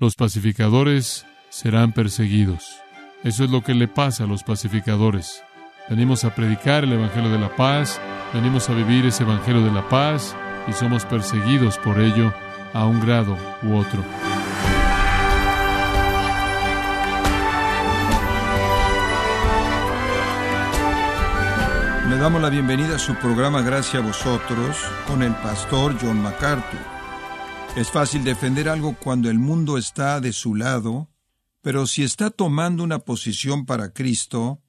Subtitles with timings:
[0.00, 2.80] los pacificadores serán perseguidos.
[3.22, 5.44] Eso es lo que le pasa a los pacificadores.
[5.90, 8.00] Venimos a predicar el Evangelio de la paz,
[8.32, 10.34] venimos a vivir ese Evangelio de la paz
[10.66, 12.32] y somos perseguidos por ello
[12.72, 14.02] a un grado u otro.
[22.08, 26.99] Le damos la bienvenida a su programa Gracias a vosotros con el pastor John MacArthur.
[27.76, 31.08] Es fácil defender algo cuando el mundo está de su lado,
[31.62, 34.60] pero si está tomando una posición para Cristo,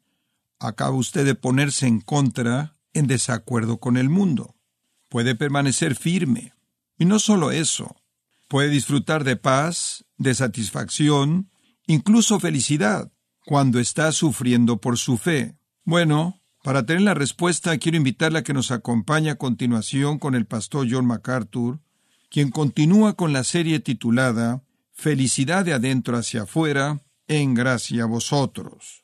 [0.59, 4.55] acaba usted de ponerse en contra, en desacuerdo con el mundo.
[5.09, 6.53] Puede permanecer firme.
[6.98, 7.95] Y no solo eso,
[8.48, 11.49] puede disfrutar de paz, de satisfacción,
[11.88, 13.12] incluso felicidad,
[13.45, 15.57] cuando está sufriendo por su fe.
[15.84, 20.45] Bueno, para tener la respuesta, quiero invitarle a que nos acompañe a continuación con el
[20.45, 21.79] pastor John MacArthur,
[22.31, 24.63] quien continúa con la serie titulada
[24.94, 29.04] Felicidad de adentro hacia afuera, en gracia a vosotros.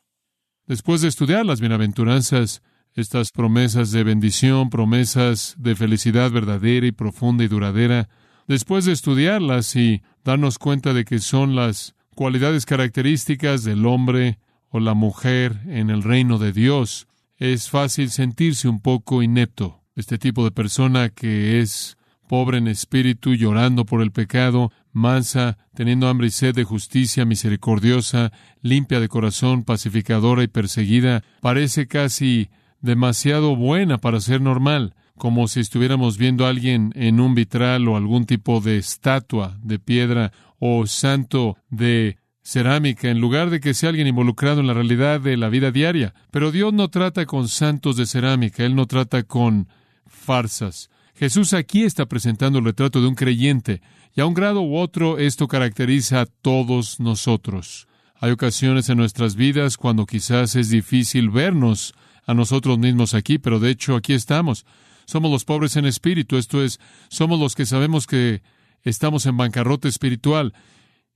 [0.65, 2.61] Después de estudiar las bienaventuranzas,
[2.93, 8.09] estas promesas de bendición, promesas de felicidad verdadera y profunda y duradera,
[8.47, 14.39] después de estudiarlas y darnos cuenta de que son las cualidades características del hombre
[14.69, 19.83] o la mujer en el reino de Dios, es fácil sentirse un poco inepto.
[19.95, 21.96] Este tipo de persona que es
[22.27, 28.31] pobre en espíritu, llorando por el pecado, mansa, teniendo hambre y sed de justicia, misericordiosa,
[28.61, 32.49] limpia de corazón, pacificadora y perseguida, parece casi
[32.81, 37.97] demasiado buena para ser normal, como si estuviéramos viendo a alguien en un vitral o
[37.97, 43.89] algún tipo de estatua de piedra o santo de cerámica, en lugar de que sea
[43.89, 46.13] alguien involucrado en la realidad de la vida diaria.
[46.31, 49.67] Pero Dios no trata con santos de cerámica, Él no trata con
[50.05, 50.89] farsas.
[51.17, 53.81] Jesús aquí está presentando el retrato de un creyente,
[54.15, 57.87] y a un grado u otro esto caracteriza a todos nosotros.
[58.19, 61.95] Hay ocasiones en nuestras vidas cuando quizás es difícil vernos
[62.27, 64.65] a nosotros mismos aquí, pero de hecho aquí estamos.
[65.05, 66.79] Somos los pobres en espíritu, esto es,
[67.09, 68.43] somos los que sabemos que
[68.83, 70.53] estamos en bancarrota espiritual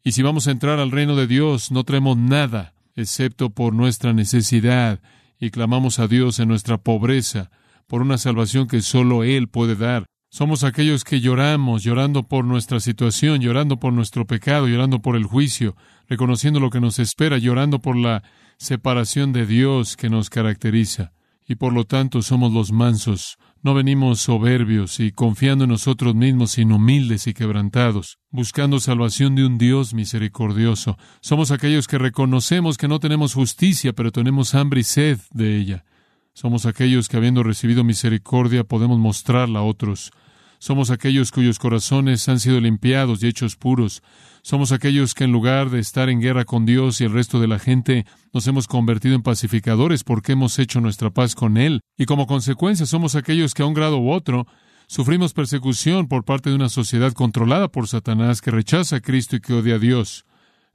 [0.03, 4.13] y si vamos a entrar al reino de Dios, no traemos nada excepto por nuestra
[4.13, 4.99] necesidad
[5.39, 7.51] y clamamos a Dios en nuestra pobreza
[7.91, 10.05] por una salvación que solo Él puede dar.
[10.29, 15.25] Somos aquellos que lloramos, llorando por nuestra situación, llorando por nuestro pecado, llorando por el
[15.25, 15.75] juicio,
[16.07, 18.23] reconociendo lo que nos espera, llorando por la
[18.57, 21.11] separación de Dios que nos caracteriza.
[21.45, 26.51] Y por lo tanto somos los mansos, no venimos soberbios y confiando en nosotros mismos,
[26.51, 30.97] sino humildes y quebrantados, buscando salvación de un Dios misericordioso.
[31.19, 35.83] Somos aquellos que reconocemos que no tenemos justicia, pero tenemos hambre y sed de ella.
[36.33, 40.11] Somos aquellos que, habiendo recibido misericordia, podemos mostrarla a otros.
[40.59, 44.03] Somos aquellos cuyos corazones han sido limpiados y hechos puros.
[44.43, 47.47] Somos aquellos que en lugar de estar en guerra con Dios y el resto de
[47.47, 51.81] la gente, nos hemos convertido en pacificadores porque hemos hecho nuestra paz con Él.
[51.97, 54.45] Y como consecuencia somos aquellos que a un grado u otro
[54.87, 59.41] sufrimos persecución por parte de una sociedad controlada por Satanás que rechaza a Cristo y
[59.41, 60.25] que odia a Dios.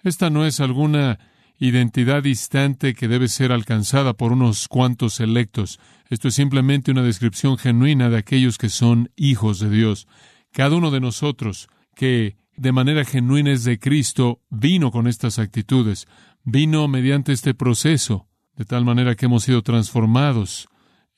[0.02, 1.18] Esta no es alguna
[1.58, 5.80] identidad distante que debe ser alcanzada por unos cuantos electos.
[6.08, 10.06] Esto es simplemente una descripción genuina de aquellos que son hijos de Dios.
[10.52, 16.06] Cada uno de nosotros que de manera genuina es de Cristo, vino con estas actitudes,
[16.44, 20.68] vino mediante este proceso, de tal manera que hemos sido transformados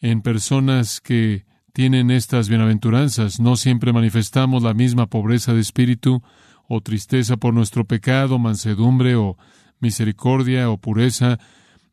[0.01, 3.39] en personas que tienen estas bienaventuranzas.
[3.39, 6.23] No siempre manifestamos la misma pobreza de espíritu
[6.69, 9.37] o tristeza por nuestro pecado, mansedumbre o
[9.81, 11.39] misericordia o pureza.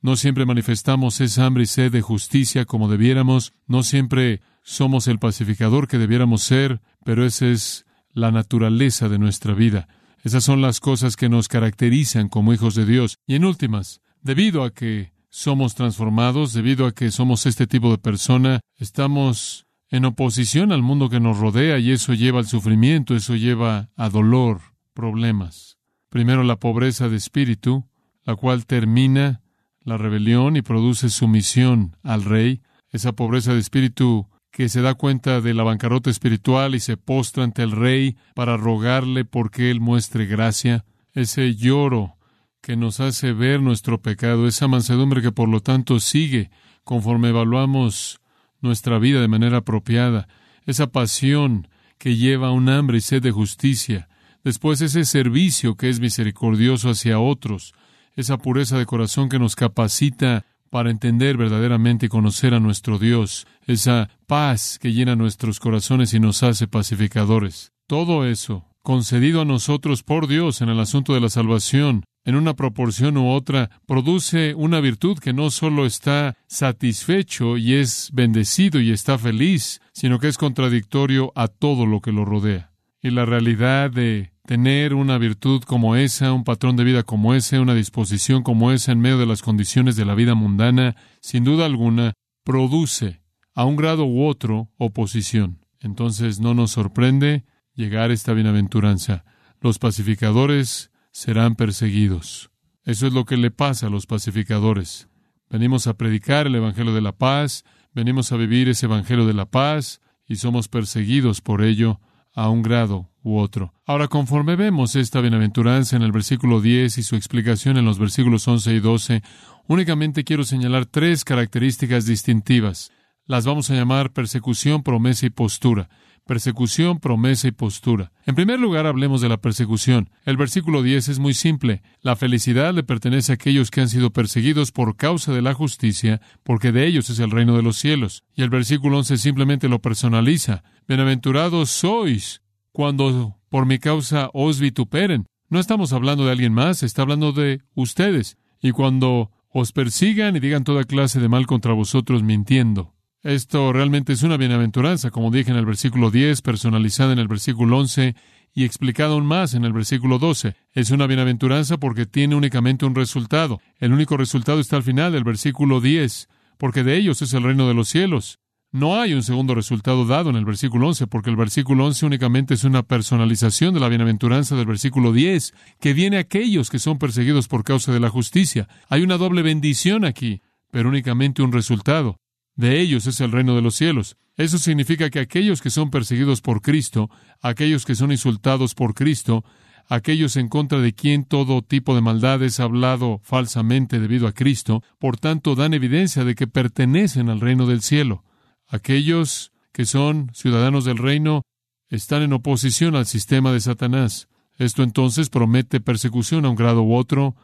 [0.01, 3.53] No siempre manifestamos esa hambre y sed de justicia como debiéramos.
[3.67, 9.53] No siempre somos el pacificador que debiéramos ser, pero ese es la naturaleza de nuestra
[9.53, 9.87] vida.
[10.23, 13.17] Esas son las cosas que nos caracterizan como hijos de Dios.
[13.27, 17.97] Y en últimas, debido a que somos transformados, debido a que somos este tipo de
[17.97, 23.35] persona, estamos en oposición al mundo que nos rodea y eso lleva al sufrimiento, eso
[23.35, 24.61] lleva a dolor,
[24.93, 25.74] problemas.
[26.15, 27.89] Primero la pobreza de espíritu,
[28.23, 29.41] la cual termina
[29.83, 32.61] la rebelión y produce sumisión al rey.
[32.89, 37.43] Esa pobreza de espíritu que se da cuenta de la bancarrota espiritual y se postra
[37.43, 42.15] ante el rey para rogarle porque él muestre gracia, ese lloro
[42.61, 46.49] que nos hace ver nuestro pecado, esa mansedumbre que por lo tanto sigue
[46.85, 48.21] conforme evaluamos
[48.61, 50.29] nuestra vida de manera apropiada,
[50.65, 51.67] esa pasión
[51.97, 54.07] que lleva un hambre y sed de justicia,
[54.45, 57.73] después ese servicio que es misericordioso hacia otros,
[58.15, 63.47] esa pureza de corazón que nos capacita para entender verdaderamente y conocer a nuestro Dios,
[63.65, 67.73] esa paz que llena nuestros corazones y nos hace pacificadores.
[67.87, 72.55] Todo eso concedido a nosotros por Dios en el asunto de la salvación, en una
[72.55, 78.91] proporción u otra, produce una virtud que no solo está satisfecho y es bendecido y
[78.91, 82.71] está feliz, sino que es contradictorio a todo lo que lo rodea.
[83.01, 87.59] Y la realidad de tener una virtud como esa, un patrón de vida como ese,
[87.59, 91.65] una disposición como esa en medio de las condiciones de la vida mundana, sin duda
[91.65, 92.13] alguna,
[92.43, 93.21] produce,
[93.53, 95.65] a un grado u otro, oposición.
[95.79, 99.25] Entonces no nos sorprende llegar a esta bienaventuranza.
[99.61, 102.51] Los pacificadores serán perseguidos.
[102.83, 105.09] Eso es lo que le pasa a los pacificadores.
[105.49, 107.63] Venimos a predicar el Evangelio de la paz,
[107.93, 111.99] venimos a vivir ese Evangelio de la paz y somos perseguidos por ello
[112.35, 113.73] a un grado u otro.
[113.85, 118.47] Ahora, conforme vemos esta bienaventuranza en el versículo 10 y su explicación en los versículos
[118.47, 119.23] 11 y 12,
[119.67, 122.91] únicamente quiero señalar tres características distintivas.
[123.25, 125.89] Las vamos a llamar persecución, promesa y postura.
[126.25, 128.11] Persecución, promesa y postura.
[128.25, 130.09] En primer lugar, hablemos de la persecución.
[130.25, 131.83] El versículo 10 es muy simple.
[132.01, 136.21] La felicidad le pertenece a aquellos que han sido perseguidos por causa de la justicia,
[136.41, 138.23] porque de ellos es el reino de los cielos.
[138.33, 140.63] Y el versículo 11 simplemente lo personaliza.
[140.87, 142.41] Bienaventurados sois
[142.71, 145.27] cuando por mi causa os vituperen.
[145.49, 148.39] No estamos hablando de alguien más, está hablando de ustedes.
[148.63, 152.94] Y cuando os persigan y digan toda clase de mal contra vosotros mintiendo.
[153.25, 157.79] Esto realmente es una bienaventuranza, como dije en el versículo 10, personalizada en el versículo
[157.79, 158.15] 11
[158.53, 160.55] y explicada aún más en el versículo 12.
[160.73, 163.59] Es una bienaventuranza porque tiene únicamente un resultado.
[163.79, 166.29] El único resultado está al final del versículo 10,
[166.59, 168.37] porque de ellos es el reino de los cielos.
[168.71, 172.53] No hay un segundo resultado dado en el versículo 11, porque el versículo 11 únicamente
[172.53, 176.99] es una personalización de la bienaventuranza del versículo 10, que viene a aquellos que son
[176.99, 178.67] perseguidos por causa de la justicia.
[178.87, 182.19] Hay una doble bendición aquí, pero únicamente un resultado.
[182.55, 184.17] De ellos es el reino de los cielos.
[184.37, 187.09] Eso significa que aquellos que son perseguidos por Cristo,
[187.41, 189.43] aquellos que son insultados por Cristo,
[189.87, 194.83] aquellos en contra de quien todo tipo de maldad es hablado falsamente debido a Cristo,
[194.99, 198.23] por tanto dan evidencia de que pertenecen al reino del cielo.
[198.67, 201.43] Aquellos que son ciudadanos del reino
[201.89, 204.27] están en oposición al sistema de Satanás.
[204.57, 207.35] Esto entonces promete persecución a un grado u otro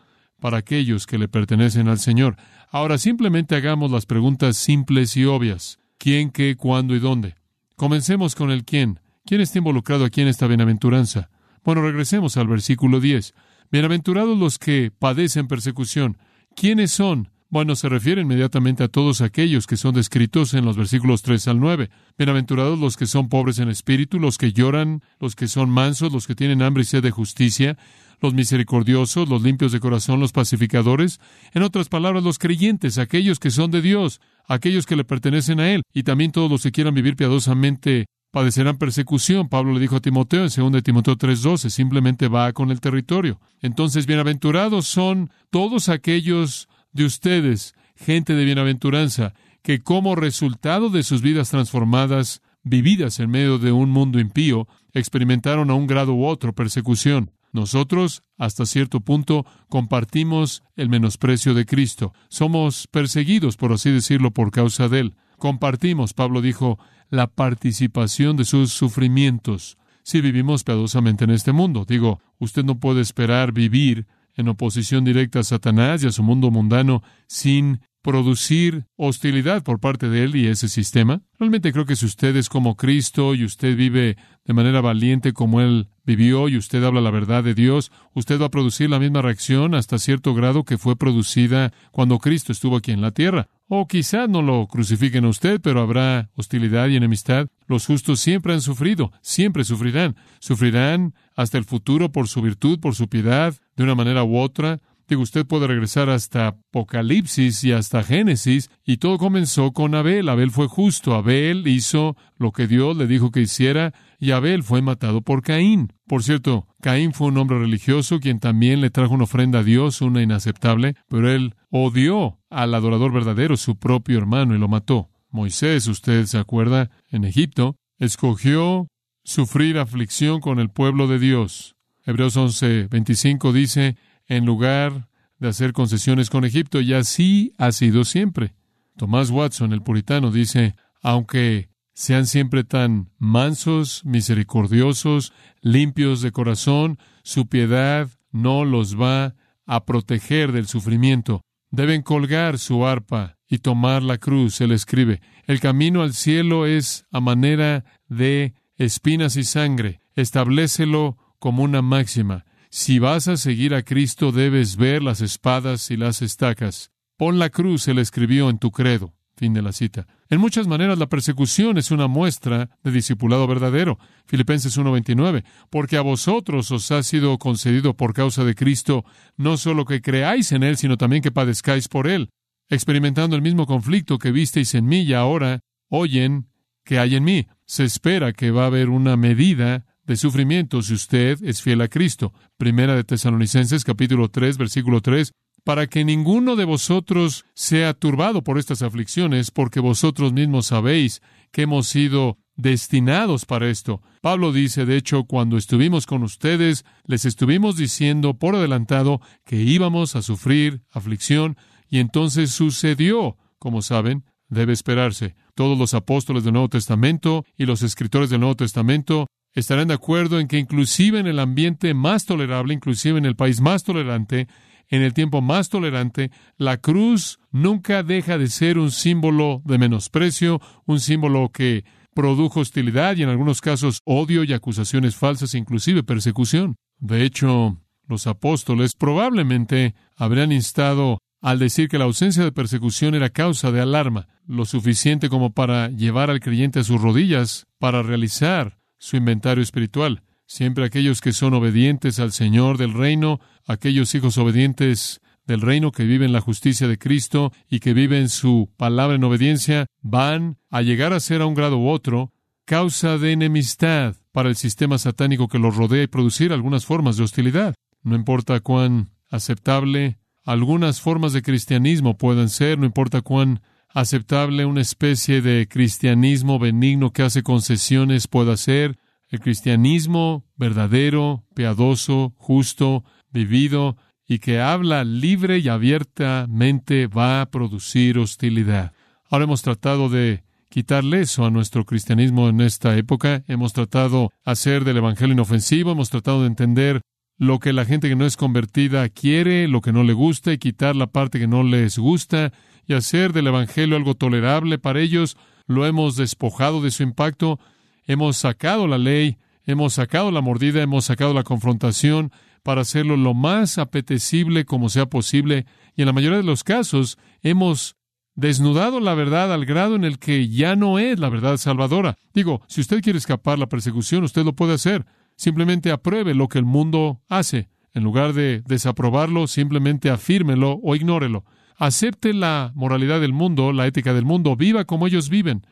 [0.42, 2.36] para aquellos que le pertenecen al Señor.
[2.72, 5.80] Ahora simplemente hagamos las preguntas simples y obvias.
[6.00, 7.36] ¿Quién, qué, cuándo y dónde?
[7.78, 9.00] Comencemos con el quién.
[9.24, 11.30] ¿Quién está involucrado aquí en esta bienaventuranza?
[11.64, 13.36] Bueno, regresemos al versículo 10.
[13.72, 16.18] Bienaventurados los que padecen persecución.
[16.56, 17.30] ¿Quiénes son?
[17.50, 21.60] Bueno, se refiere inmediatamente a todos aquellos que son descritos en los versículos 3 al
[21.60, 21.92] 9.
[22.18, 26.26] Bienaventurados los que son pobres en espíritu, los que lloran, los que son mansos, los
[26.26, 27.78] que tienen hambre y sed de justicia,
[28.21, 31.19] los misericordiosos, los limpios de corazón, los pacificadores,
[31.53, 35.71] en otras palabras, los creyentes, aquellos que son de Dios, aquellos que le pertenecen a
[35.71, 39.50] Él, y también todos los que quieran vivir piadosamente padecerán persecución.
[39.50, 43.39] Pablo le dijo a Timoteo en 2 Timoteo 3:12, simplemente va con el territorio.
[43.62, 51.21] Entonces, bienaventurados son todos aquellos de ustedes, gente de bienaventuranza, que como resultado de sus
[51.21, 56.53] vidas transformadas, vividas en medio de un mundo impío, experimentaron a un grado u otro
[56.53, 57.31] persecución.
[57.51, 62.13] Nosotros, hasta cierto punto, compartimos el menosprecio de Cristo.
[62.30, 65.15] Somos perseguidos, por así decirlo, por causa de Él.
[65.38, 69.77] Compartimos, Pablo dijo, la participación de sus sufrimientos.
[70.03, 75.40] Si vivimos piadosamente en este mundo, digo, usted no puede esperar vivir en oposición directa
[75.40, 80.48] a Satanás y a su mundo mundano sin producir hostilidad por parte de él y
[80.48, 81.22] ese sistema?
[81.40, 85.62] Realmente creo que si usted es como Cristo y usted vive de manera valiente como
[85.62, 89.22] él vivió y usted habla la verdad de Dios, usted va a producir la misma
[89.22, 93.48] reacción hasta cierto grado que fue producida cuando Cristo estuvo aquí en la tierra.
[93.68, 97.48] O quizá no lo crucifiquen a usted, pero habrá hostilidad y enemistad.
[97.68, 100.18] Los justos siempre han sufrido, siempre sufrirán.
[100.40, 104.80] Sufrirán hasta el futuro por su virtud, por su piedad, de una manera u otra.
[105.15, 110.30] Usted puede regresar hasta Apocalipsis y hasta Génesis, y todo comenzó con Abel.
[110.30, 114.81] Abel fue justo, Abel hizo lo que Dios le dijo que hiciera, y Abel fue
[114.81, 115.94] matado por Caín.
[116.07, 120.01] Por cierto, Caín fue un hombre religioso quien también le trajo una ofrenda a Dios,
[120.01, 125.09] una inaceptable, pero él odió al adorador verdadero, su propio hermano, y lo mató.
[125.30, 128.87] Moisés, usted se acuerda, en Egipto, escogió
[129.23, 131.75] sufrir aflicción con el pueblo de Dios.
[132.06, 133.95] Hebreos 11, 25 dice,
[134.31, 135.09] en lugar
[135.40, 138.56] de hacer concesiones con Egipto, y así ha sido siempre.
[138.95, 147.47] Tomás Watson, el puritano, dice, aunque sean siempre tan mansos, misericordiosos, limpios de corazón, su
[147.47, 149.35] piedad no los va
[149.66, 151.42] a proteger del sufrimiento.
[151.69, 154.61] Deben colgar su arpa y tomar la cruz.
[154.61, 160.00] Él escribe, el camino al cielo es a manera de espinas y sangre.
[160.16, 162.45] Establecelo como una máxima.
[162.73, 166.90] Si vas a seguir a Cristo, debes ver las espadas y las estacas.
[167.18, 169.13] Pon la cruz, él escribió en tu credo.
[169.35, 170.07] Fin de la cita.
[170.30, 173.99] En muchas maneras, la persecución es una muestra de discipulado verdadero.
[174.25, 175.44] Filipenses 1:29.
[175.69, 179.04] Porque a vosotros os ha sido concedido por causa de Cristo,
[179.35, 182.30] no solo que creáis en Él, sino también que padezcáis por Él,
[182.69, 185.59] experimentando el mismo conflicto que visteis en mí y ahora
[185.90, 186.47] oyen
[186.85, 187.47] que hay en mí.
[187.66, 191.87] Se espera que va a haber una medida de sufrimiento si usted es fiel a
[191.87, 192.33] Cristo.
[192.57, 195.31] Primera de Tesalonicenses capítulo 3 versículo 3
[195.63, 201.21] para que ninguno de vosotros sea turbado por estas aflicciones, porque vosotros mismos sabéis
[201.53, 204.01] que hemos sido destinados para esto.
[204.19, 210.18] Pablo dice, de hecho, cuando estuvimos con ustedes, les estuvimos diciendo por adelantado que íbamos
[210.18, 211.56] a sufrir aflicción,
[211.89, 215.35] y entonces sucedió, como saben, debe esperarse.
[215.56, 220.40] Todos los apóstoles del Nuevo Testamento y los escritores del Nuevo Testamento estarán de acuerdo
[220.40, 224.48] en que inclusive en el ambiente más tolerable, inclusive en el país más tolerante,
[224.90, 230.62] en el tiempo más tolerante, la cruz nunca deja de ser un símbolo de menosprecio,
[230.86, 236.76] un símbolo que produjo hostilidad y en algunos casos odio y acusaciones falsas, inclusive persecución.
[237.00, 237.78] De hecho,
[238.08, 243.81] los apóstoles probablemente habrían instado al decir que la ausencia de persecución era causa de
[243.81, 249.64] alarma, lo suficiente como para llevar al creyente a sus rodillas para realizar su inventario
[249.64, 250.22] espiritual.
[250.46, 256.04] Siempre aquellos que son obedientes al Señor del reino, aquellos hijos obedientes del reino que
[256.04, 261.14] viven la justicia de Cristo y que viven su palabra en obediencia, van a llegar
[261.14, 262.31] a ser a un grado u otro
[262.66, 267.24] causa de enemistad para el sistema satánico que los rodea y producir algunas formas de
[267.24, 267.74] hostilidad.
[268.04, 273.62] No importa cuán aceptable algunas formas de cristianismo puedan ser, no importa cuán
[273.94, 278.98] aceptable una especie de cristianismo benigno que hace concesiones pueda ser,
[279.30, 288.18] el cristianismo verdadero, piadoso, justo, vivido y que habla libre y abiertamente va a producir
[288.18, 288.94] hostilidad.
[289.30, 293.44] Ahora hemos tratado de quitarle eso a nuestro cristianismo en esta época.
[293.48, 297.02] Hemos tratado hacer del Evangelio inofensivo, hemos tratado de entender
[297.38, 300.57] lo que la gente que no es convertida quiere, lo que no le gusta y
[300.57, 302.54] quitar la parte que no les gusta
[302.92, 305.38] y hacer del Evangelio algo tolerable para ellos.
[305.68, 307.60] Lo hemos despojado de su impacto
[308.06, 312.31] Hemos sacado la ley, hemos sacado la mordida, hemos sacado la confrontación
[312.64, 317.18] para hacerlo lo más apetecible como sea posible y en la mayoría de los casos
[317.42, 317.95] hemos
[318.36, 322.18] desnudado la verdad al grado en el que ya no es la verdad salvadora.
[322.33, 325.06] Digo, si usted quiere escapar la persecución, usted lo puede hacer.
[325.36, 327.69] Simplemente apruebe lo que el mundo hace.
[327.94, 331.45] En lugar de desaprobarlo, simplemente afírmelo o ignórelo.
[331.81, 335.66] Acepte la moralidad del mundo, la ética del mundo, viva como ellos viven.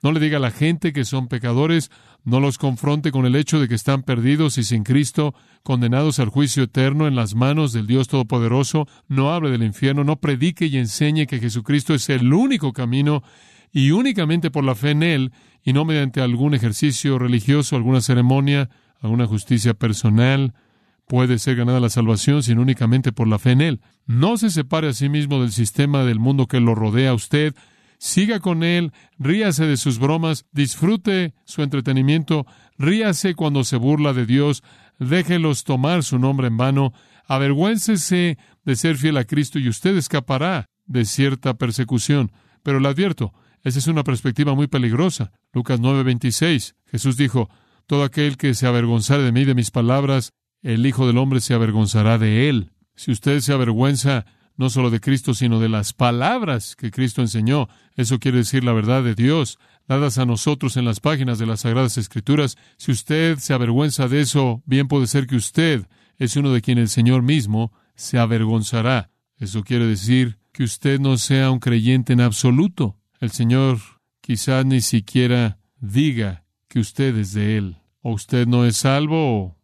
[0.00, 1.90] No le diga a la gente que son pecadores,
[2.22, 6.28] no los confronte con el hecho de que están perdidos y sin Cristo, condenados al
[6.28, 8.86] juicio eterno en las manos del Dios Todopoderoso.
[9.08, 13.24] No hable del infierno, no predique y enseñe que Jesucristo es el único camino
[13.72, 15.32] y únicamente por la fe en Él
[15.64, 18.70] y no mediante algún ejercicio religioso, alguna ceremonia,
[19.00, 20.54] alguna justicia personal,
[21.06, 23.80] puede ser ganada la salvación, sino únicamente por la fe en Él.
[24.06, 27.54] No se separe a sí mismo del sistema del mundo que lo rodea a usted,
[27.98, 32.46] siga con él, ríase de sus bromas, disfrute su entretenimiento,
[32.78, 34.62] ríase cuando se burla de Dios,
[34.98, 36.92] déjelos tomar su nombre en vano,
[37.26, 42.32] avergüéncese de ser fiel a Cristo y usted escapará de cierta persecución.
[42.62, 43.32] Pero le advierto,
[43.62, 45.32] esa es una perspectiva muy peligrosa.
[45.52, 47.48] Lucas 9:26, Jesús dijo,
[47.86, 50.32] Todo aquel que se avergonzare de mí de mis palabras,
[50.74, 52.72] el Hijo del Hombre se avergonzará de él.
[52.96, 57.68] Si usted se avergüenza no solo de Cristo, sino de las palabras que Cristo enseñó.
[57.94, 61.60] Eso quiere decir la verdad de Dios, dadas a nosotros en las páginas de las
[61.60, 62.56] Sagradas Escrituras.
[62.78, 66.78] Si usted se avergüenza de eso, bien puede ser que usted es uno de quien
[66.78, 69.10] el Señor mismo se avergonzará.
[69.38, 72.96] Eso quiere decir que usted no sea un creyente en absoluto.
[73.20, 73.78] El Señor
[74.20, 77.76] quizás ni siquiera diga que usted es de Él.
[78.00, 79.55] O usted no es salvo,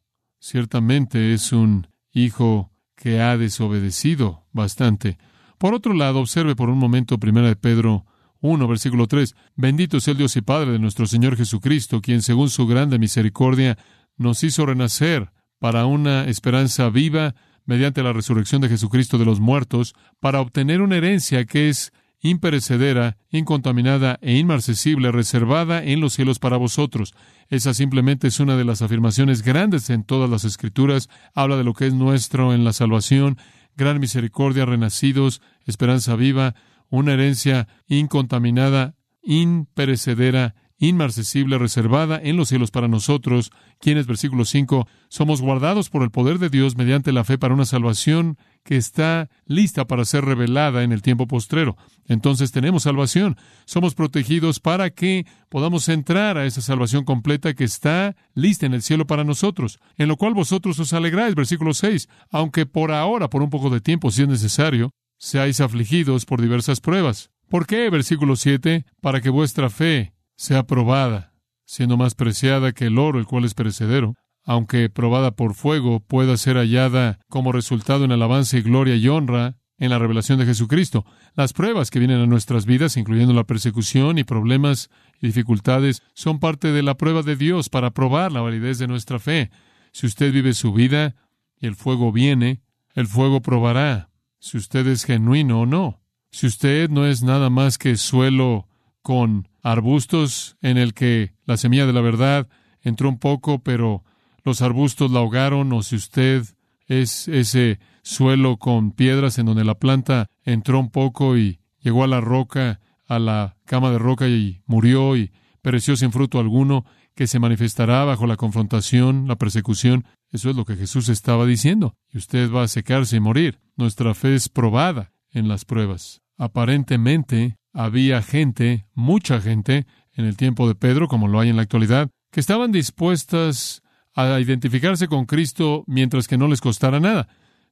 [0.42, 5.16] ciertamente es un hijo que ha desobedecido bastante.
[5.56, 8.04] Por otro lado, observe por un momento primera de Pedro
[8.40, 9.36] 1, versículo 3.
[9.54, 13.78] Bendito sea el Dios y Padre de nuestro Señor Jesucristo, quien según su grande misericordia
[14.16, 15.30] nos hizo renacer
[15.60, 20.96] para una esperanza viva mediante la resurrección de Jesucristo de los muertos, para obtener una
[20.96, 21.92] herencia que es
[22.22, 27.14] imperecedera, incontaminada e inmarcesible, reservada en los cielos para vosotros.
[27.48, 31.08] Esa simplemente es una de las afirmaciones grandes en todas las Escrituras.
[31.34, 33.38] Habla de lo que es nuestro en la salvación,
[33.76, 36.54] gran misericordia, renacidos, esperanza viva,
[36.88, 45.40] una herencia incontaminada, imperecedera, inmarcesible, reservada en los cielos para nosotros, quienes, versículo 5, somos
[45.40, 49.86] guardados por el poder de Dios mediante la fe para una salvación que está lista
[49.86, 51.76] para ser revelada en el tiempo postrero.
[52.08, 53.36] Entonces tenemos salvación.
[53.64, 58.82] Somos protegidos para que podamos entrar a esa salvación completa que está lista en el
[58.82, 63.42] cielo para nosotros, en lo cual vosotros os alegráis, versículo 6, aunque por ahora, por
[63.42, 67.30] un poco de tiempo, si es necesario, seáis afligidos por diversas pruebas.
[67.48, 67.88] ¿Por qué?
[67.88, 70.12] Versículo 7, para que vuestra fe
[70.42, 71.34] sea probada,
[71.64, 76.36] siendo más preciada que el oro, el cual es perecedero, aunque probada por fuego, pueda
[76.36, 81.06] ser hallada como resultado en alabanza y gloria y honra en la revelación de Jesucristo.
[81.36, 86.40] Las pruebas que vienen a nuestras vidas, incluyendo la persecución y problemas y dificultades, son
[86.40, 89.52] parte de la prueba de Dios para probar la validez de nuestra fe.
[89.92, 91.14] Si usted vive su vida
[91.60, 92.62] y el fuego viene,
[92.96, 96.02] el fuego probará si usted es genuino o no.
[96.32, 98.66] Si usted no es nada más que suelo
[99.02, 102.48] con arbustos en el que la semilla de la verdad
[102.80, 104.04] entró un poco, pero
[104.44, 106.44] los arbustos la ahogaron, o si usted
[106.86, 112.08] es ese suelo con piedras en donde la planta entró un poco y llegó a
[112.08, 117.26] la roca, a la cama de roca y murió y pereció sin fruto alguno, que
[117.26, 120.06] se manifestará bajo la confrontación, la persecución.
[120.30, 121.94] Eso es lo que Jesús estaba diciendo.
[122.10, 123.60] Y usted va a secarse y morir.
[123.76, 126.22] Nuestra fe es probada en las pruebas.
[126.38, 131.62] Aparentemente había gente, mucha gente, en el tiempo de Pedro, como lo hay en la
[131.62, 133.82] actualidad, que estaban dispuestas
[134.14, 137.28] a identificarse con Cristo mientras que no les costara nada.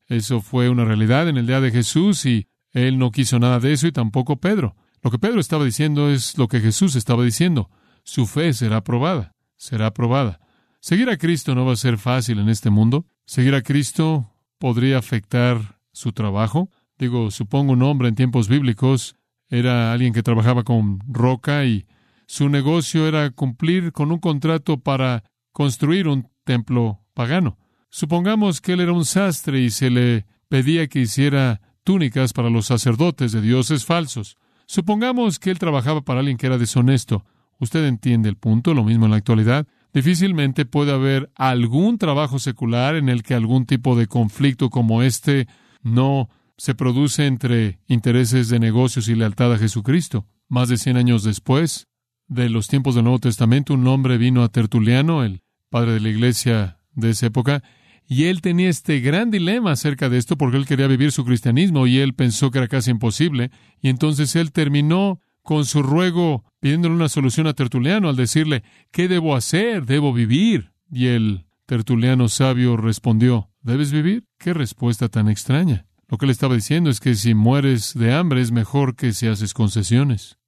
[0.07, 3.73] Eso fue una realidad en el día de Jesús y él no quiso nada de
[3.73, 4.76] eso y tampoco Pedro.
[5.02, 7.71] Lo que Pedro estaba diciendo es lo que Jesús estaba diciendo.
[8.04, 10.40] Su fe será aprobada, será aprobada.
[10.80, 13.07] Seguir a Cristo no va a ser fácil en este mundo.
[13.26, 16.71] Seguir a Cristo podría afectar su trabajo.
[16.99, 19.16] Digo, supongo un hombre en tiempos bíblicos
[19.50, 21.87] era alguien que trabajaba con roca y
[22.26, 27.59] su negocio era cumplir con un contrato para construir un templo pagano.
[27.90, 32.66] Supongamos que él era un sastre y se le pedía que hiciera túnicas para los
[32.66, 34.36] sacerdotes de dioses falsos.
[34.67, 37.25] Supongamos que él trabajaba para alguien que era deshonesto.
[37.58, 39.67] Usted entiende el punto, lo mismo en la actualidad.
[39.93, 45.49] Difícilmente puede haber algún trabajo secular en el que algún tipo de conflicto como este
[45.82, 46.28] no
[46.60, 50.26] se produce entre intereses de negocios y lealtad a Jesucristo.
[50.46, 51.88] Más de cien años después
[52.28, 56.10] de los tiempos del Nuevo Testamento, un hombre vino a Tertuliano, el padre de la
[56.10, 57.62] iglesia de esa época,
[58.06, 61.86] y él tenía este gran dilema acerca de esto porque él quería vivir su cristianismo
[61.86, 66.94] y él pensó que era casi imposible, y entonces él terminó con su ruego pidiéndole
[66.94, 69.86] una solución a Tertuliano al decirle, ¿qué debo hacer?
[69.86, 70.73] ¿Debo vivir?
[70.92, 74.26] Y el tertuliano sabio respondió, ¿debes vivir?
[74.36, 75.86] ¿Qué respuesta tan extraña?
[76.10, 79.28] Lo que él estaba diciendo es que si mueres de hambre es mejor que si
[79.28, 80.38] haces concesiones.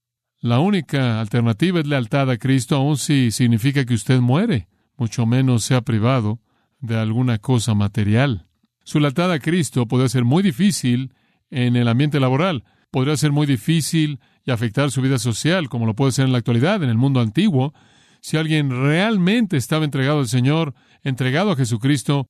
[0.40, 5.62] La única alternativa es lealtad a Cristo, aun si significa que usted muere mucho menos
[5.62, 6.40] sea privado
[6.80, 8.48] de alguna cosa material.
[8.82, 11.14] Su lealtad a Cristo podría ser muy difícil
[11.48, 15.94] en el ambiente laboral, podría ser muy difícil y afectar su vida social, como lo
[15.94, 17.72] puede ser en la actualidad, en el mundo antiguo.
[18.20, 22.26] Si alguien realmente estaba entregado al Señor, entregado a Jesucristo,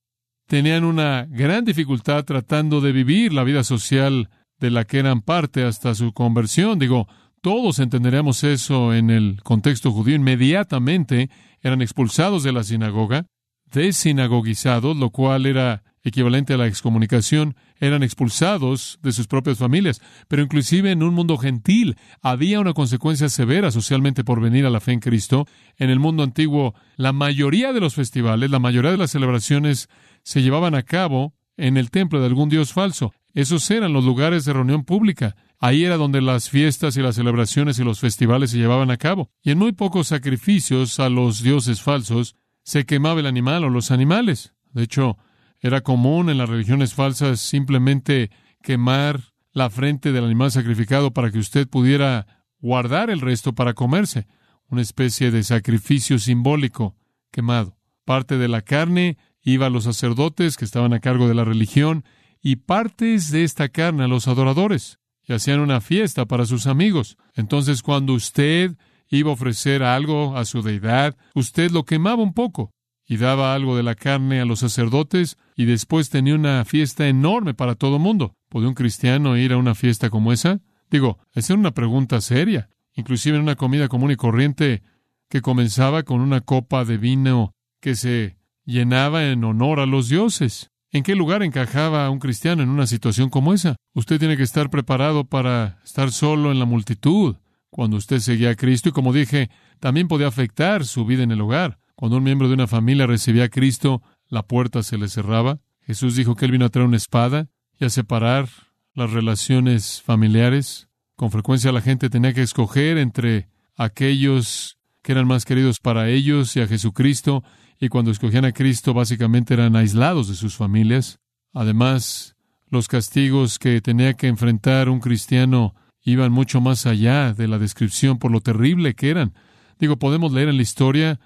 [0.47, 4.29] tenían una gran dificultad tratando de vivir la vida social
[4.59, 6.79] de la que eran parte hasta su conversión.
[6.79, 7.07] Digo,
[7.41, 10.15] todos entenderemos eso en el contexto judío.
[10.15, 11.29] Inmediatamente
[11.61, 13.25] eran expulsados de la sinagoga,
[13.71, 20.01] desinagogizados, lo cual era equivalente a la excomunicación, eran expulsados de sus propias familias.
[20.27, 24.81] Pero inclusive en un mundo gentil había una consecuencia severa socialmente por venir a la
[24.81, 25.47] fe en Cristo.
[25.77, 29.89] En el mundo antiguo, la mayoría de los festivales, la mayoría de las celebraciones
[30.23, 33.13] se llevaban a cabo en el templo de algún dios falso.
[33.33, 35.35] Esos eran los lugares de reunión pública.
[35.59, 39.29] Ahí era donde las fiestas y las celebraciones y los festivales se llevaban a cabo.
[39.41, 43.91] Y en muy pocos sacrificios a los dioses falsos se quemaba el animal o los
[43.91, 44.53] animales.
[44.71, 45.17] De hecho,
[45.61, 48.29] era común en las religiones falsas simplemente
[48.61, 52.27] quemar la frente del animal sacrificado para que usted pudiera
[52.59, 54.27] guardar el resto para comerse.
[54.67, 56.95] Una especie de sacrificio simbólico
[57.31, 57.77] quemado.
[58.05, 62.03] Parte de la carne iba a los sacerdotes que estaban a cargo de la religión
[62.41, 67.17] y partes de esta carne a los adoradores y hacían una fiesta para sus amigos.
[67.35, 68.75] Entonces cuando usted
[69.09, 72.71] iba a ofrecer algo a su deidad, usted lo quemaba un poco
[73.05, 77.53] y daba algo de la carne a los sacerdotes y después tenía una fiesta enorme
[77.53, 78.35] para todo el mundo.
[78.49, 80.61] ¿Puede un cristiano ir a una fiesta como esa?
[80.89, 82.69] Digo, esa era una pregunta seria.
[82.95, 84.83] Inclusive en una comida común y corriente
[85.29, 90.69] que comenzaba con una copa de vino que se llenaba en honor a los dioses.
[90.91, 93.75] ¿En qué lugar encajaba un cristiano en una situación como esa?
[93.93, 97.35] Usted tiene que estar preparado para estar solo en la multitud,
[97.73, 99.49] cuando usted seguía a Cristo y como dije,
[99.79, 101.79] también podía afectar su vida en el hogar.
[101.95, 105.59] Cuando un miembro de una familia recibía a Cristo, la puerta se le cerraba.
[105.81, 107.47] Jesús dijo que Él vino a traer una espada
[107.79, 108.47] y a separar
[108.93, 110.87] las relaciones familiares.
[111.15, 116.55] Con frecuencia la gente tenía que escoger entre aquellos que eran más queridos para ellos
[116.55, 117.43] y a Jesucristo,
[117.83, 121.19] y cuando escogían a Cristo básicamente eran aislados de sus familias.
[121.51, 122.37] Además,
[122.69, 128.19] los castigos que tenía que enfrentar un cristiano iban mucho más allá de la descripción
[128.19, 129.33] por lo terrible que eran.
[129.79, 131.19] Digo, podemos leer en la historia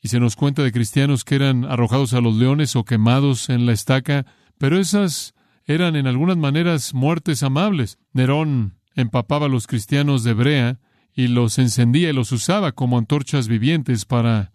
[0.00, 3.64] y se nos cuenta de cristianos que eran arrojados a los leones o quemados en
[3.64, 4.26] la estaca,
[4.58, 7.98] pero esas eran en algunas maneras muertes amables.
[8.12, 10.80] Nerón empapaba a los cristianos de brea
[11.14, 14.50] y los encendía y los usaba como antorchas vivientes para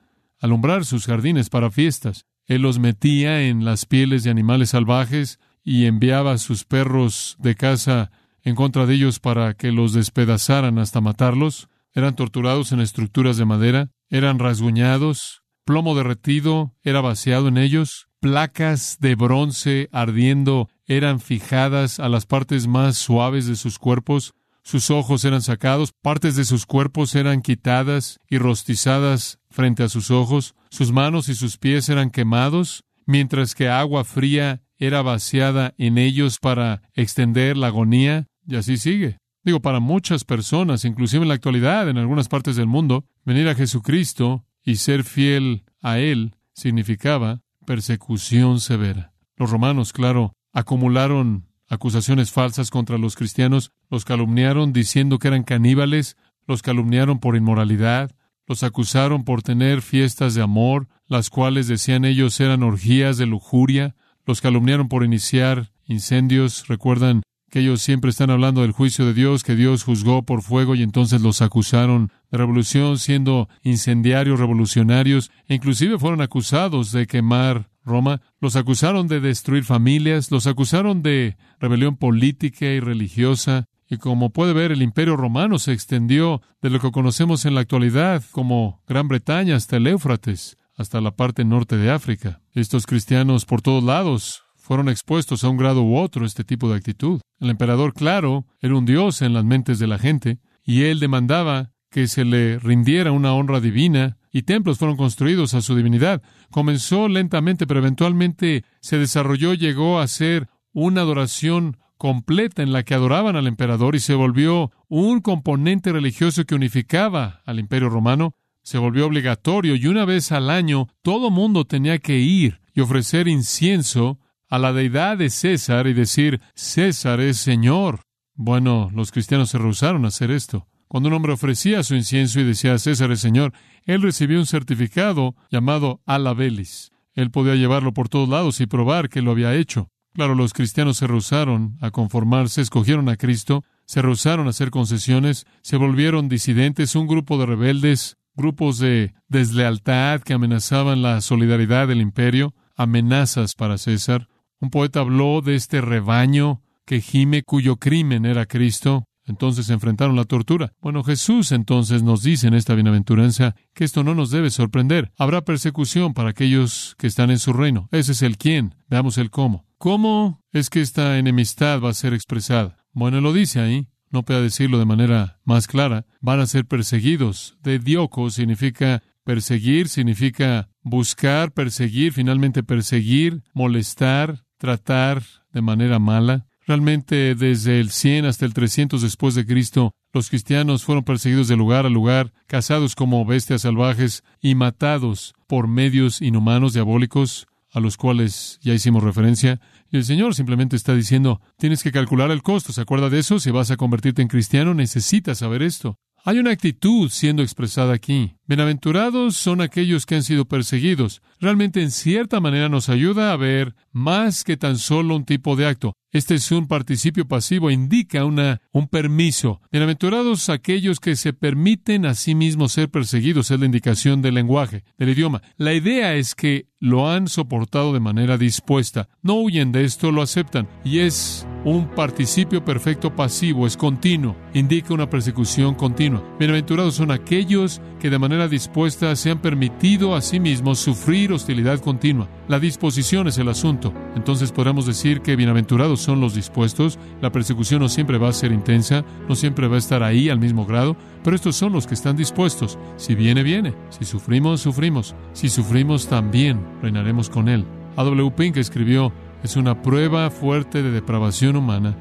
[0.45, 2.25] alumbrar sus jardines para fiestas.
[2.45, 7.55] Él los metía en las pieles de animales salvajes y enviaba a sus perros de
[7.55, 8.12] caza
[8.43, 11.67] en contra de ellos para que los despedazaran hasta matarlos.
[11.93, 18.97] Eran torturados en estructuras de madera, eran rasguñados, plomo derretido era vaciado en ellos, placas
[18.99, 24.34] de bronce ardiendo eran fijadas a las partes más suaves de sus cuerpos,
[24.65, 30.10] sus ojos eran sacados, partes de sus cuerpos eran quitadas y rostizadas frente a sus
[30.10, 35.99] ojos, sus manos y sus pies eran quemados, mientras que agua fría era vaciada en
[35.99, 39.19] ellos para extender la agonía, y así sigue.
[39.43, 43.54] Digo, para muchas personas, inclusive en la actualidad, en algunas partes del mundo, venir a
[43.54, 49.13] Jesucristo y ser fiel a Él significaba persecución severa.
[49.38, 56.17] Los romanos, claro, acumularon acusaciones falsas contra los cristianos, los calumniaron diciendo que eran caníbales,
[56.47, 58.12] los calumniaron por inmoralidad,
[58.47, 63.95] los acusaron por tener fiestas de amor, las cuales decían ellos eran orgías de lujuria,
[64.25, 67.21] los calumniaron por iniciar incendios, recuerdan
[67.55, 70.83] que ellos siempre están hablando del juicio de Dios, que Dios juzgó por fuego y
[70.83, 78.19] entonces los acusaron de revolución, siendo incendiarios revolucionarios, e inclusive fueron acusados de quemar Roma,
[78.41, 84.51] los acusaron de destruir familias, los acusaron de rebelión política y religiosa, y como puede
[84.51, 89.07] ver, el imperio romano se extendió de lo que conocemos en la actualidad como Gran
[89.07, 92.41] Bretaña hasta el Éufrates, hasta la parte norte de África.
[92.51, 96.78] Estos cristianos por todos lados fueron expuestos a un grado u otro este tipo de
[96.78, 97.21] actitud.
[97.39, 101.69] El emperador, claro, era un dios en las mentes de la gente, y él demandaba
[101.91, 106.23] que se le rindiera una honra divina, y templos fueron construidos a su divinidad.
[106.49, 112.95] Comenzó lentamente, pero eventualmente se desarrolló, llegó a ser una adoración completa en la que
[112.95, 118.34] adoraban al emperador y se volvió un componente religioso que unificaba al imperio romano.
[118.63, 123.28] Se volvió obligatorio y una vez al año todo mundo tenía que ir y ofrecer
[123.28, 128.01] incienso a la deidad de César y decir, César es Señor.
[128.34, 130.67] Bueno, los cristianos se rehusaron a hacer esto.
[130.88, 133.53] Cuando un hombre ofrecía su incienso y decía, César es Señor,
[133.86, 136.91] él recibió un certificado llamado alabelis.
[137.13, 139.89] Él podía llevarlo por todos lados y probar que lo había hecho.
[140.13, 145.45] Claro, los cristianos se rehusaron a conformarse, escogieron a Cristo, se rehusaron a hacer concesiones,
[145.62, 152.01] se volvieron disidentes, un grupo de rebeldes, grupos de deslealtad que amenazaban la solidaridad del
[152.01, 154.27] imperio, amenazas para César.
[154.65, 159.06] Un poeta habló de este rebaño que gime cuyo crimen era Cristo.
[159.23, 160.73] Entonces enfrentaron la tortura.
[160.82, 165.12] Bueno, Jesús entonces nos dice en esta bienaventuranza que esto no nos debe sorprender.
[165.19, 167.89] Habrá persecución para aquellos que están en su reino.
[167.91, 168.73] Ese es el quién.
[168.89, 169.67] Veamos el cómo.
[169.78, 172.88] ¿Cómo es que esta enemistad va a ser expresada?
[172.91, 173.89] Bueno, lo dice ahí.
[174.10, 176.08] No puede decirlo de manera más clara.
[176.21, 177.56] Van a ser perseguidos.
[177.62, 186.47] De dioco significa perseguir, significa buscar, perseguir, finalmente perseguir, molestar, tratar de manera mala.
[186.67, 191.57] Realmente desde el 100 hasta el 300 después de Cristo, los cristianos fueron perseguidos de
[191.57, 197.97] lugar a lugar, cazados como bestias salvajes y matados por medios inhumanos diabólicos a los
[197.97, 199.59] cuales ya hicimos referencia.
[199.91, 202.71] Y el Señor simplemente está diciendo, tienes que calcular el costo.
[202.71, 203.39] ¿Se acuerda de eso?
[203.39, 205.99] Si vas a convertirte en cristiano, necesitas saber esto.
[206.27, 208.33] Hay una actitud siendo expresada aquí.
[208.47, 211.21] Bienaventurados son aquellos que han sido perseguidos.
[211.39, 215.67] Realmente en cierta manera nos ayuda a ver más que tan solo un tipo de
[215.67, 215.93] acto.
[216.15, 219.60] Este es un participio pasivo, indica una, un permiso.
[219.69, 224.86] Bienaventurados aquellos que se permiten a sí mismos ser perseguidos, es la indicación del lenguaje,
[224.97, 225.41] del idioma.
[225.58, 229.10] La idea es que lo han soportado de manera dispuesta.
[229.23, 230.69] No huyen de esto, lo aceptan.
[230.86, 236.23] Y es un participio perfecto pasivo, es continuo, indica una persecución continua.
[236.38, 241.80] Bienaventurados son aquellos que de manera dispuesta se han permitido a sí mismos sufrir hostilidad
[241.80, 242.30] continua.
[242.47, 243.91] La disposición es el asunto.
[244.15, 246.99] Entonces podemos decir que bienaventurados son los dispuestos.
[247.19, 250.39] La persecución no siempre va a ser intensa, no siempre va a estar ahí al
[250.39, 252.77] mismo grado, pero estos son los que están dispuestos.
[252.97, 253.73] Si viene, viene.
[253.89, 255.15] Si sufrimos, sufrimos.
[255.34, 257.65] Si sufrimos, también reinaremos con Él.
[257.97, 258.03] A.
[258.03, 258.29] W.
[258.31, 261.97] Pink escribió, es una prueba fuerte de depravación humana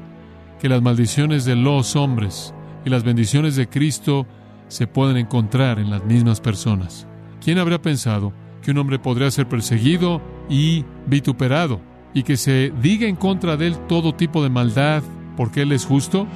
[0.59, 2.53] que las maldiciones de los hombres
[2.85, 4.27] y las bendiciones de Cristo
[4.67, 7.07] se pueden encontrar en las mismas personas.
[7.43, 8.31] ¿Quién habría pensado
[8.61, 11.81] que un hombre podría ser perseguido y vituperado
[12.13, 15.03] y que se diga en contra de él todo tipo de maldad
[15.35, 16.27] porque él es justo?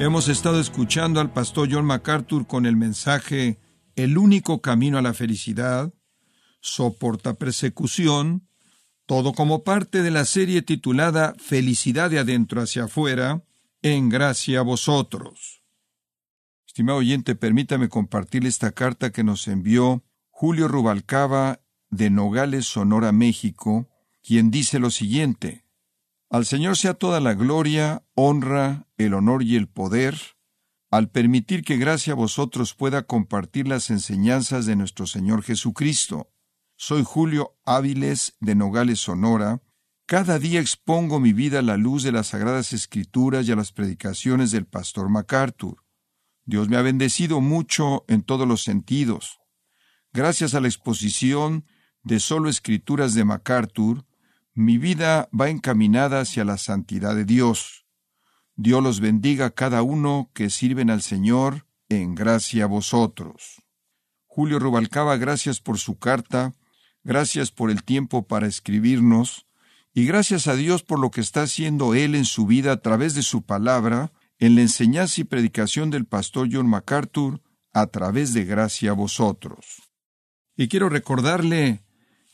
[0.00, 3.58] Hemos estado escuchando al pastor John MacArthur con el mensaje
[3.96, 5.92] El único camino a la felicidad,
[6.62, 8.48] soporta persecución,
[9.04, 13.42] todo como parte de la serie titulada Felicidad de adentro hacia afuera,
[13.82, 15.49] en gracia a vosotros.
[16.70, 23.88] Estimado oyente, permítame compartir esta carta que nos envió Julio Rubalcaba de Nogales, Sonora, México,
[24.22, 25.64] quien dice lo siguiente.
[26.28, 30.16] Al Señor sea toda la gloria, honra, el honor y el poder,
[30.92, 36.30] al permitir que gracia a vosotros pueda compartir las enseñanzas de nuestro Señor Jesucristo.
[36.76, 39.60] Soy Julio Áviles de Nogales, Sonora.
[40.06, 43.72] Cada día expongo mi vida a la luz de las Sagradas Escrituras y a las
[43.72, 45.82] predicaciones del pastor MacArthur.
[46.50, 49.38] Dios me ha bendecido mucho en todos los sentidos.
[50.12, 51.64] Gracias a la exposición
[52.02, 54.04] de solo escrituras de MacArthur,
[54.52, 57.86] mi vida va encaminada hacia la santidad de Dios.
[58.56, 63.62] Dios los bendiga a cada uno que sirven al Señor en gracia a vosotros.
[64.26, 66.54] Julio Rubalcaba, gracias por su carta,
[67.04, 69.46] gracias por el tiempo para escribirnos,
[69.94, 73.14] y gracias a Dios por lo que está haciendo Él en su vida a través
[73.14, 74.10] de su palabra,
[74.40, 77.40] en la enseñanza y predicación del pastor John MacArthur,
[77.72, 79.82] a través de gracia a vosotros.
[80.56, 81.84] Y quiero recordarle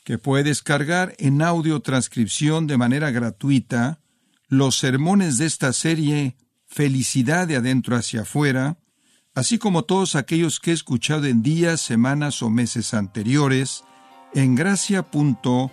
[0.03, 3.99] que puede descargar en audio transcripción de manera gratuita
[4.47, 8.77] los sermones de esta serie Felicidad de adentro hacia afuera,
[9.33, 13.83] así como todos aquellos que he escuchado en días, semanas o meses anteriores
[14.33, 15.71] en gracia.org.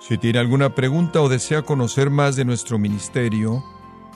[0.00, 3.62] Si tiene alguna pregunta o desea conocer más de nuestro ministerio,